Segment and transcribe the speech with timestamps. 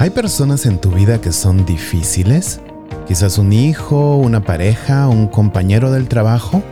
[0.00, 2.60] ¿Hay personas en tu vida que son difíciles?
[3.08, 6.62] Quizás un hijo, una pareja, un compañero del trabajo.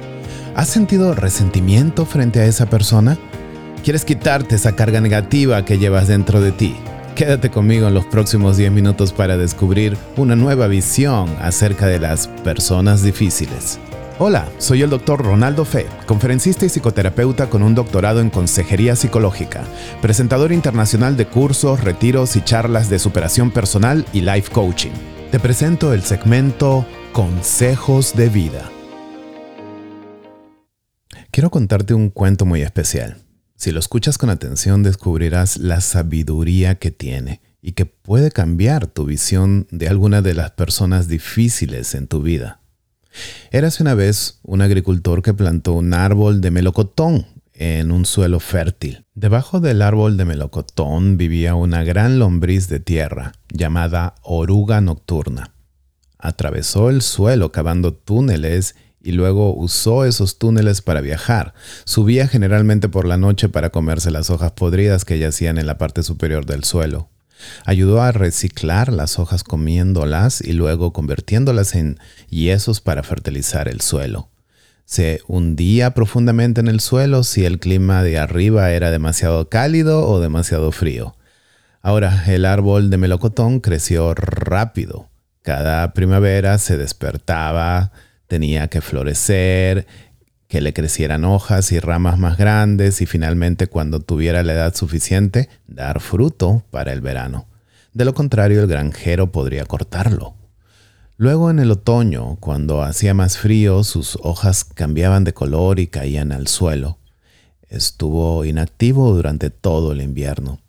[0.54, 3.18] ¿Has sentido resentimiento frente a esa persona?
[3.82, 6.76] ¿Quieres quitarte esa carga negativa que llevas dentro de ti?
[7.16, 12.28] Quédate conmigo en los próximos 10 minutos para descubrir una nueva visión acerca de las
[12.28, 13.80] personas difíciles.
[14.18, 19.64] Hola, soy el doctor Ronaldo Fe, conferencista y psicoterapeuta con un doctorado en consejería psicológica,
[20.00, 24.92] presentador internacional de cursos, retiros y charlas de superación personal y life coaching.
[25.30, 28.70] Te presento el segmento Consejos de Vida.
[31.30, 33.18] Quiero contarte un cuento muy especial.
[33.54, 39.04] Si lo escuchas con atención descubrirás la sabiduría que tiene y que puede cambiar tu
[39.04, 42.62] visión de alguna de las personas difíciles en tu vida.
[43.50, 49.04] Érase una vez un agricultor que plantó un árbol de melocotón en un suelo fértil.
[49.14, 55.52] Debajo del árbol de melocotón vivía una gran lombriz de tierra llamada oruga nocturna.
[56.18, 61.54] Atravesó el suelo cavando túneles y luego usó esos túneles para viajar.
[61.84, 66.02] Subía generalmente por la noche para comerse las hojas podridas que yacían en la parte
[66.02, 67.08] superior del suelo.
[67.64, 71.98] Ayudó a reciclar las hojas comiéndolas y luego convirtiéndolas en
[72.28, 74.30] yesos para fertilizar el suelo.
[74.84, 80.20] Se hundía profundamente en el suelo si el clima de arriba era demasiado cálido o
[80.20, 81.16] demasiado frío.
[81.82, 85.08] Ahora, el árbol de melocotón creció rápido.
[85.42, 87.92] Cada primavera se despertaba,
[88.26, 89.86] tenía que florecer
[90.48, 95.48] que le crecieran hojas y ramas más grandes y finalmente cuando tuviera la edad suficiente
[95.66, 97.46] dar fruto para el verano.
[97.92, 100.34] De lo contrario el granjero podría cortarlo.
[101.18, 106.30] Luego en el otoño, cuando hacía más frío, sus hojas cambiaban de color y caían
[106.30, 106.98] al suelo.
[107.68, 110.60] Estuvo inactivo durante todo el invierno.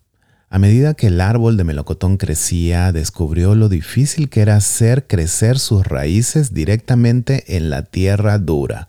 [0.50, 5.58] A medida que el árbol de melocotón crecía, descubrió lo difícil que era hacer crecer
[5.58, 8.88] sus raíces directamente en la tierra dura.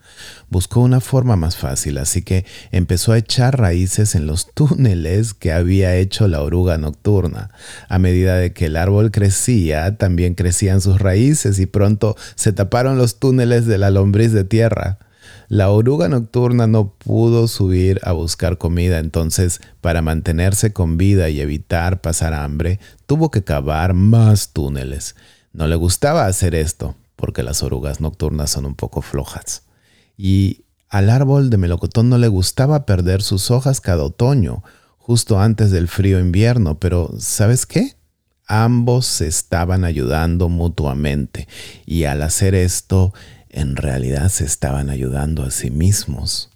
[0.49, 5.51] Buscó una forma más fácil, así que empezó a echar raíces en los túneles que
[5.51, 7.49] había hecho la oruga nocturna.
[7.89, 12.97] A medida de que el árbol crecía, también crecían sus raíces y pronto se taparon
[12.97, 14.97] los túneles de la lombriz de tierra.
[15.47, 21.39] La oruga nocturna no pudo subir a buscar comida, entonces para mantenerse con vida y
[21.39, 25.15] evitar pasar hambre, tuvo que cavar más túneles.
[25.53, 29.63] No le gustaba hacer esto, porque las orugas nocturnas son un poco flojas.
[30.17, 34.63] Y al árbol de melocotón no le gustaba perder sus hojas cada otoño,
[34.97, 37.95] justo antes del frío invierno, pero ¿sabes qué?
[38.47, 41.47] Ambos se estaban ayudando mutuamente
[41.85, 43.13] y al hacer esto
[43.49, 46.49] en realidad se estaban ayudando a sí mismos.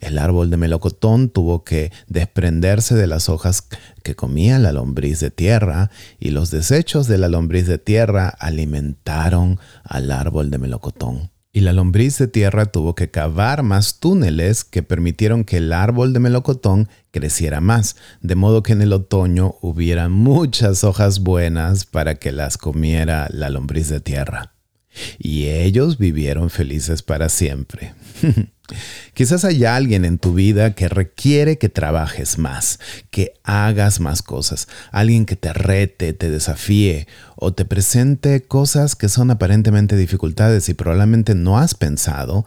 [0.00, 3.66] El árbol de melocotón tuvo que desprenderse de las hojas
[4.02, 9.58] que comía la lombriz de tierra y los desechos de la lombriz de tierra alimentaron
[9.82, 11.30] al árbol de melocotón.
[11.52, 16.12] Y la lombriz de tierra tuvo que cavar más túneles que permitieron que el árbol
[16.12, 22.16] de melocotón creciera más, de modo que en el otoño hubiera muchas hojas buenas para
[22.16, 24.53] que las comiera la lombriz de tierra
[25.18, 27.94] y ellos vivieron felices para siempre.
[29.12, 34.68] Quizás haya alguien en tu vida que requiere que trabajes más, que hagas más cosas,
[34.90, 37.06] alguien que te rete, te desafíe
[37.36, 42.46] o te presente cosas que son aparentemente dificultades y probablemente no has pensado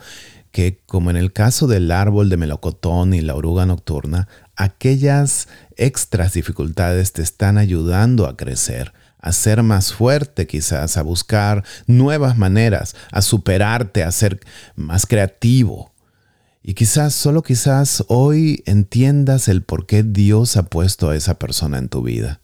[0.51, 6.33] que, como en el caso del árbol de melocotón y la oruga nocturna, aquellas extras
[6.33, 8.91] dificultades te están ayudando a crecer,
[9.27, 14.39] a ser más fuerte quizás, a buscar nuevas maneras, a superarte, a ser
[14.75, 15.93] más creativo.
[16.63, 21.77] Y quizás, solo quizás hoy entiendas el por qué Dios ha puesto a esa persona
[21.77, 22.41] en tu vida.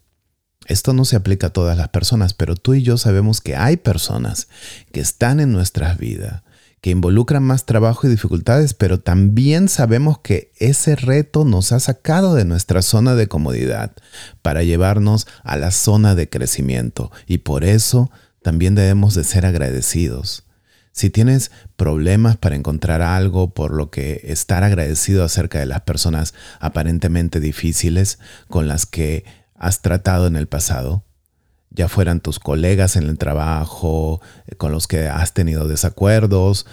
[0.65, 3.77] Esto no se aplica a todas las personas, pero tú y yo sabemos que hay
[3.77, 4.47] personas
[4.91, 6.43] que están en nuestras vidas
[6.83, 12.35] que involucran más trabajo y dificultades, pero también sabemos que ese reto nos ha sacado
[12.35, 13.93] de nuestra zona de comodidad
[14.41, 20.43] para llevarnos a la zona de crecimiento y por eso también debemos de ser agradecidos.
[20.91, 26.33] Si tienes problemas para encontrar algo por lo que estar agradecido acerca de las personas
[26.59, 28.19] aparentemente difíciles
[28.49, 29.23] con las que
[29.55, 31.05] has tratado en el pasado,
[31.73, 36.65] ya fueran tus colegas en el trabajo, eh, con los que has tenido desacuerdos,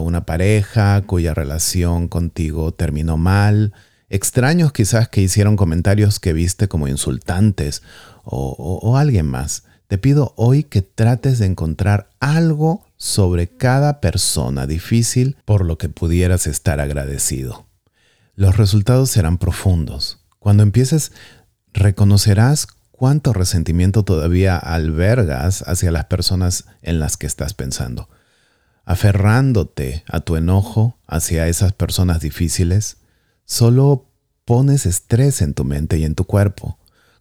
[0.00, 3.72] una pareja cuya relación contigo terminó mal,
[4.08, 7.82] extraños quizás que hicieron comentarios que viste como insultantes
[8.24, 9.64] o alguien más.
[9.86, 15.88] Te pido hoy que trates de encontrar algo sobre cada persona difícil por lo que
[15.88, 17.66] pudieras estar agradecido.
[18.34, 20.18] Los resultados serán profundos.
[20.38, 21.12] Cuando empieces,
[21.72, 22.66] reconocerás
[23.04, 28.08] cuánto resentimiento todavía albergas hacia las personas en las que estás pensando.
[28.86, 32.96] Aferrándote a tu enojo hacia esas personas difíciles,
[33.44, 34.10] solo
[34.46, 36.78] pones estrés en tu mente y en tu cuerpo.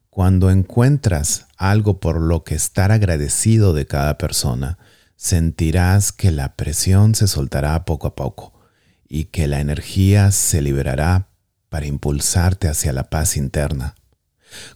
[0.10, 4.78] Cuando encuentras algo por lo que estar agradecido de cada persona,
[5.18, 8.54] sentirás que la presión se soltará poco a poco
[9.06, 11.28] y que la energía se liberará
[11.68, 13.96] para impulsarte hacia la paz interna.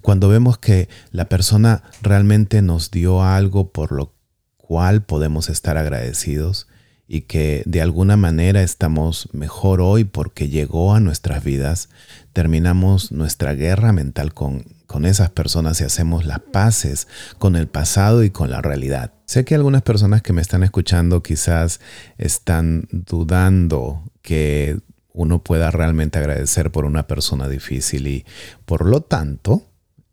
[0.02, 4.14] Cuando vemos que la persona realmente nos dio algo por lo
[4.58, 6.68] cual podemos estar agradecidos
[7.08, 11.90] y que de alguna manera estamos mejor hoy porque llegó a nuestras vidas,
[12.34, 17.08] terminamos nuestra guerra mental con, con esas personas y hacemos las paces
[17.38, 19.14] con el pasado y con la realidad.
[19.26, 21.80] Sé que algunas personas que me están escuchando quizás
[22.18, 24.80] están dudando que
[25.18, 28.26] uno pueda realmente agradecer por una persona difícil y
[28.66, 29.64] por lo tanto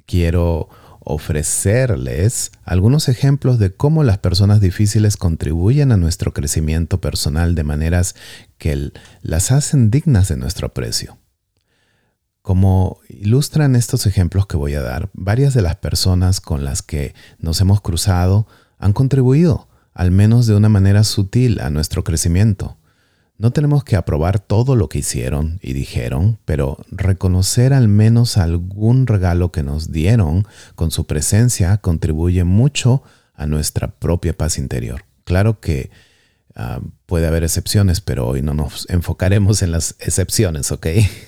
[0.06, 0.70] quiero
[1.00, 8.14] ofrecerles algunos ejemplos de cómo las personas difíciles contribuyen a nuestro crecimiento personal de maneras
[8.56, 11.18] que las hacen dignas de nuestro aprecio.
[12.40, 17.14] Como ilustran estos ejemplos que voy a dar, varias de las personas con las que
[17.38, 18.46] nos hemos cruzado
[18.78, 22.78] han contribuido, al menos de una manera sutil, a nuestro crecimiento.
[23.44, 29.06] No tenemos que aprobar todo lo que hicieron y dijeron, pero reconocer al menos algún
[29.06, 30.46] regalo que nos dieron
[30.76, 33.02] con su presencia contribuye mucho
[33.34, 35.04] a nuestra propia paz interior.
[35.24, 35.90] Claro que
[36.54, 40.86] ah, puede haber excepciones, pero hoy no nos enfocaremos en las excepciones, ¿ok?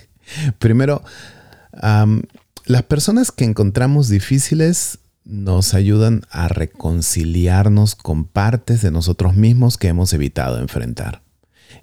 [0.59, 1.03] Primero,
[2.65, 9.89] las personas que encontramos difíciles nos ayudan a reconciliarnos con partes de nosotros mismos que
[9.89, 11.26] hemos evitado enfrentar.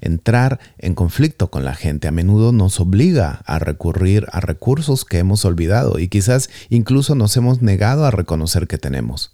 [0.01, 5.19] Entrar en conflicto con la gente a menudo nos obliga a recurrir a recursos que
[5.19, 9.33] hemos olvidado y quizás incluso nos hemos negado a reconocer que tenemos.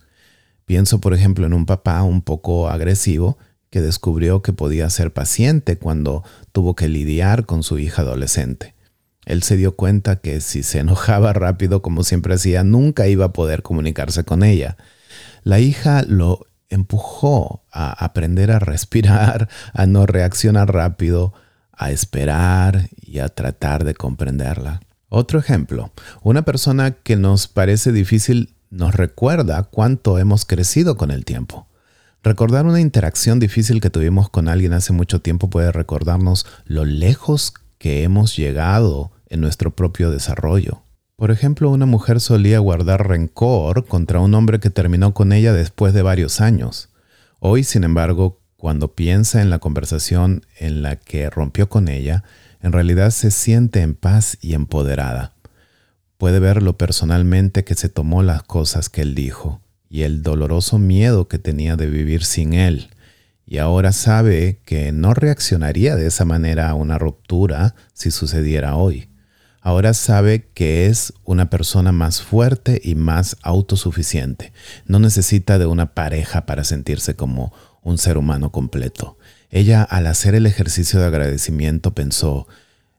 [0.65, 3.37] Pienso, por ejemplo, en un papá un poco agresivo
[3.69, 8.75] que descubrió que podía ser paciente cuando tuvo que lidiar con su hija adolescente.
[9.25, 13.33] Él se dio cuenta que si se enojaba rápido como siempre hacía, nunca iba a
[13.33, 14.77] poder comunicarse con ella.
[15.43, 21.33] La hija lo empujó a aprender a respirar, a no reaccionar rápido,
[21.71, 24.81] a esperar y a tratar de comprenderla.
[25.09, 31.25] Otro ejemplo, una persona que nos parece difícil nos recuerda cuánto hemos crecido con el
[31.25, 31.67] tiempo.
[32.21, 37.53] Recordar una interacción difícil que tuvimos con alguien hace mucho tiempo puede recordarnos lo lejos
[37.77, 40.83] que hemos llegado en nuestro propio desarrollo.
[41.19, 45.93] Por ejemplo, una mujer solía guardar rencor contra un hombre que terminó con ella después
[45.93, 46.87] de varios años.
[47.39, 52.23] Hoy, sin embargo, cuando piensa en la conversación en la que rompió con ella,
[52.61, 55.33] en realidad se siente en paz y empoderada.
[56.17, 61.27] Puede verlo personalmente que se tomó las cosas que él dijo y el doloroso miedo
[61.27, 62.91] que tenía de vivir sin él,
[63.45, 69.08] y ahora sabe que no reaccionaría de esa manera a una ruptura si sucediera hoy
[69.61, 74.53] ahora sabe que es una persona más fuerte y más autosuficiente.
[74.85, 79.17] No necesita de una pareja para sentirse como un ser humano completo.
[79.49, 82.47] Ella al hacer el ejercicio de agradecimiento pensó,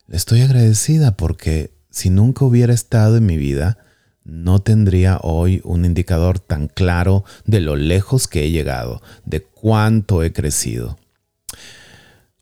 [0.08, 3.78] estoy agradecida porque si nunca hubiera estado en mi vida,
[4.24, 10.22] no tendría hoy un indicador tan claro de lo lejos que he llegado, de cuánto
[10.22, 10.99] he crecido.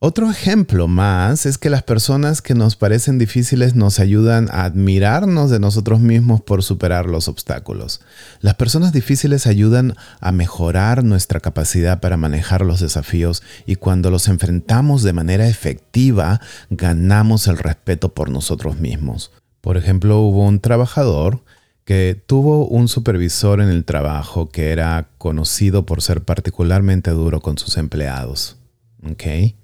[0.01, 5.51] Otro ejemplo más es que las personas que nos parecen difíciles nos ayudan a admirarnos
[5.51, 8.01] de nosotros mismos por superar los obstáculos.
[8.41, 14.29] Las personas difíciles ayudan a mejorar nuestra capacidad para manejar los desafíos y cuando los
[14.29, 16.41] enfrentamos de manera efectiva
[16.71, 19.33] ganamos el respeto por nosotros mismos.
[19.61, 21.43] Por ejemplo, hubo un trabajador
[21.85, 27.59] que tuvo un supervisor en el trabajo que era conocido por ser particularmente duro con
[27.59, 28.59] sus empleados.
[29.03, 29.57] ¿Okay?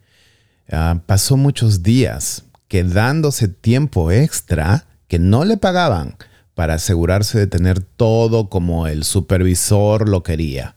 [0.71, 6.17] Ah, pasó muchos días quedándose tiempo extra que no le pagaban
[6.55, 10.77] para asegurarse de tener todo como el supervisor lo quería.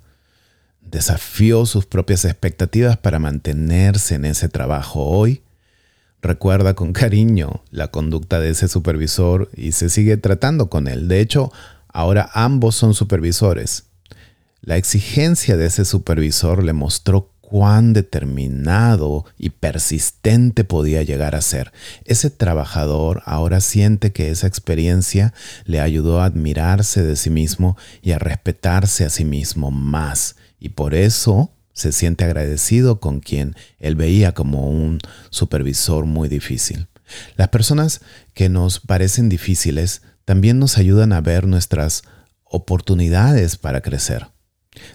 [0.82, 5.44] Desafió sus propias expectativas para mantenerse en ese trabajo hoy.
[6.22, 11.08] Recuerda con cariño la conducta de ese supervisor y se sigue tratando con él.
[11.08, 11.52] De hecho,
[11.88, 13.86] ahora ambos son supervisores.
[14.62, 21.72] La exigencia de ese supervisor le mostró cuán determinado y persistente podía llegar a ser.
[22.04, 28.12] Ese trabajador ahora siente que esa experiencia le ayudó a admirarse de sí mismo y
[28.12, 30.36] a respetarse a sí mismo más.
[30.60, 35.00] Y por eso se siente agradecido con quien él veía como un
[35.30, 36.88] supervisor muy difícil.
[37.38, 38.02] Las personas
[38.34, 42.04] que nos parecen difíciles también nos ayudan a ver nuestras
[42.44, 44.28] oportunidades para crecer.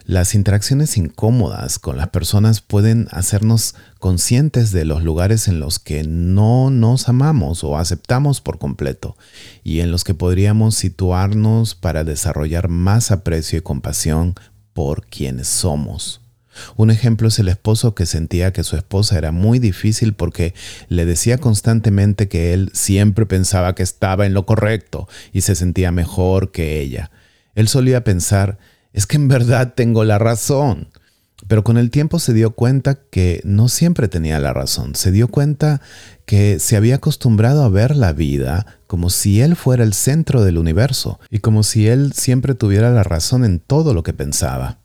[0.05, 6.05] Las interacciones incómodas con las personas pueden hacernos conscientes de los lugares en los que
[6.05, 9.17] no nos amamos o aceptamos por completo
[9.63, 14.35] y en los que podríamos situarnos para desarrollar más aprecio y compasión
[14.73, 16.23] por quienes somos.
[16.77, 20.55] Un ejemplo es el esposo que sentía que su esposa era muy difícil porque
[20.89, 25.93] le decía constantemente que él siempre pensaba que estaba en lo correcto y se sentía
[25.93, 27.11] mejor que ella.
[27.55, 28.59] Él solía pensar,
[28.93, 30.89] es que en verdad tengo la razón.
[31.49, 34.95] Pero con el tiempo se dio cuenta que no siempre tenía la razón.
[34.95, 35.81] Se dio cuenta
[36.25, 40.59] que se había acostumbrado a ver la vida como si él fuera el centro del
[40.59, 44.79] universo y como si él siempre tuviera la razón en todo lo que pensaba.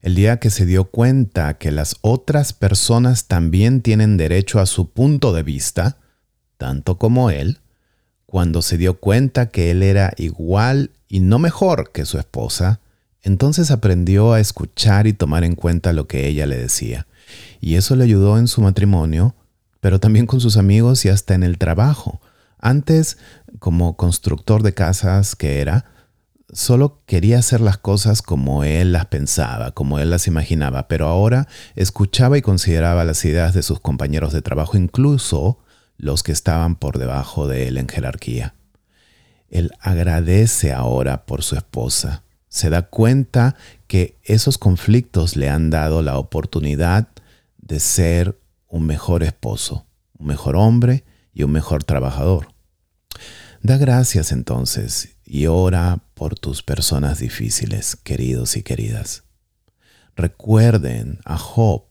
[0.00, 4.90] El día que se dio cuenta que las otras personas también tienen derecho a su
[4.90, 5.98] punto de vista,
[6.58, 7.58] tanto como él,
[8.26, 12.80] cuando se dio cuenta que él era igual y no mejor que su esposa,
[13.26, 17.08] entonces aprendió a escuchar y tomar en cuenta lo que ella le decía.
[17.60, 19.34] Y eso le ayudó en su matrimonio,
[19.80, 22.20] pero también con sus amigos y hasta en el trabajo.
[22.60, 23.18] Antes,
[23.58, 25.86] como constructor de casas que era,
[26.52, 31.48] solo quería hacer las cosas como él las pensaba, como él las imaginaba, pero ahora
[31.74, 35.58] escuchaba y consideraba las ideas de sus compañeros de trabajo, incluso
[35.98, 38.54] los que estaban por debajo de él en jerarquía.
[39.50, 42.22] Él agradece ahora por su esposa
[42.56, 43.54] se da cuenta
[43.86, 47.08] que esos conflictos le han dado la oportunidad
[47.58, 49.84] de ser un mejor esposo,
[50.18, 52.48] un mejor hombre y un mejor trabajador.
[53.60, 59.24] Da gracias entonces y ora por tus personas difíciles, queridos y queridas.
[60.16, 61.82] Recuerden a Job,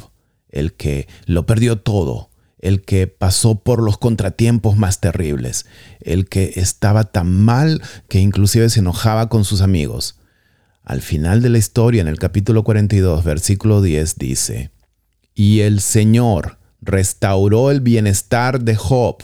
[0.50, 5.68] el que lo perdió todo, el que pasó por los contratiempos más terribles,
[6.00, 10.18] el que estaba tan mal que inclusive se enojaba con sus amigos.
[10.86, 14.70] Al final de la historia, en el capítulo 42, versículo 10, dice,
[15.34, 19.18] Y el Señor restauró el bienestar de Job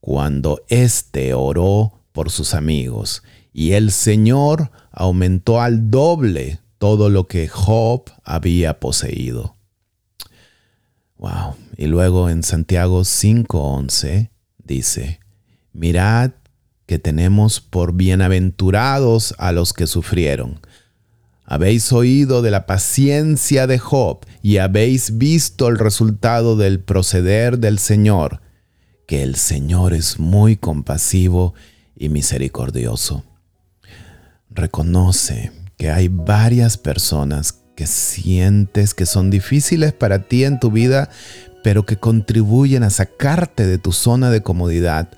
[0.00, 7.48] cuando éste oró por sus amigos, y el Señor aumentó al doble todo lo que
[7.48, 9.56] Job había poseído.
[11.16, 11.54] Wow.
[11.78, 14.30] Y luego en Santiago 5:11
[14.62, 15.20] dice,
[15.72, 16.32] Mirad
[16.84, 20.60] que tenemos por bienaventurados a los que sufrieron.
[21.50, 27.80] Habéis oído de la paciencia de Job y habéis visto el resultado del proceder del
[27.80, 28.40] Señor,
[29.08, 31.54] que el Señor es muy compasivo
[31.96, 33.24] y misericordioso.
[34.48, 41.10] Reconoce que hay varias personas que sientes que son difíciles para ti en tu vida,
[41.64, 45.08] pero que contribuyen a sacarte de tu zona de comodidad.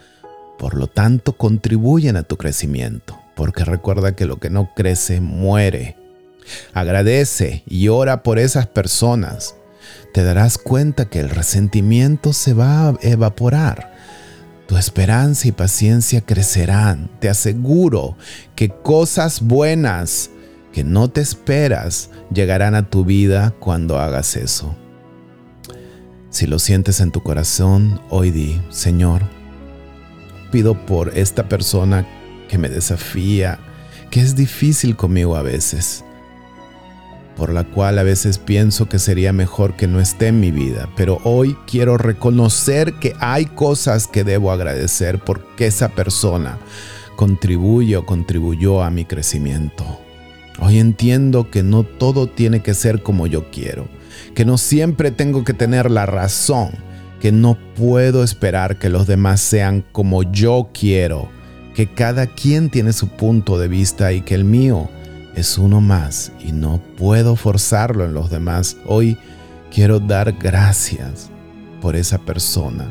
[0.58, 6.00] Por lo tanto, contribuyen a tu crecimiento, porque recuerda que lo que no crece muere.
[6.72, 9.54] Agradece y ora por esas personas.
[10.12, 13.92] Te darás cuenta que el resentimiento se va a evaporar.
[14.66, 17.10] Tu esperanza y paciencia crecerán.
[17.18, 18.16] Te aseguro
[18.54, 20.30] que cosas buenas
[20.72, 24.74] que no te esperas llegarán a tu vida cuando hagas eso.
[26.30, 29.22] Si lo sientes en tu corazón, hoy di, Señor,
[30.50, 32.06] pido por esta persona
[32.48, 33.58] que me desafía,
[34.10, 36.04] que es difícil conmigo a veces
[37.36, 40.88] por la cual a veces pienso que sería mejor que no esté en mi vida,
[40.96, 46.58] pero hoy quiero reconocer que hay cosas que debo agradecer porque esa persona
[47.16, 49.84] contribuye o contribuyó a mi crecimiento.
[50.60, 53.88] Hoy entiendo que no todo tiene que ser como yo quiero,
[54.34, 56.70] que no siempre tengo que tener la razón,
[57.20, 61.30] que no puedo esperar que los demás sean como yo quiero,
[61.74, 64.90] que cada quien tiene su punto de vista y que el mío
[65.34, 68.76] es uno más y no puedo forzarlo en los demás.
[68.86, 69.16] Hoy
[69.70, 71.30] quiero dar gracias
[71.80, 72.86] por esa persona,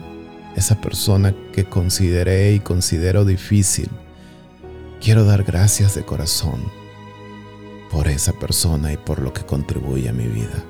[0.56, 3.90] esa persona que consideré y considero difícil.
[5.00, 6.62] Quiero dar gracias de corazón
[7.92, 10.64] por esa persona y por lo que contribuye a mi vida.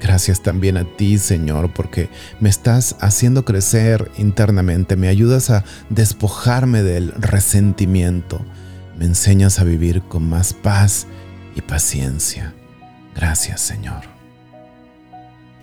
[0.00, 2.08] Gracias también a ti, Señor, porque
[2.40, 8.44] me estás haciendo crecer internamente, me ayudas a despojarme del resentimiento,
[9.02, 11.08] me enseñas a vivir con más paz
[11.56, 12.54] y paciencia.
[13.16, 14.02] Gracias Señor.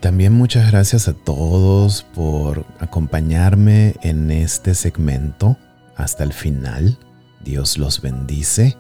[0.02, 5.58] También muchas gracias a todos por acompañarme en este segmento
[5.96, 6.98] hasta el final.
[7.40, 8.76] Dios los bendice.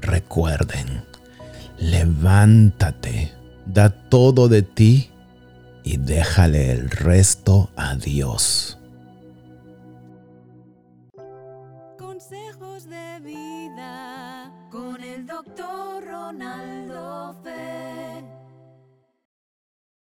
[0.00, 1.04] Recuerden,
[1.78, 3.32] levántate,
[3.66, 5.10] da todo de ti
[5.84, 8.78] y déjale el resto a Dios.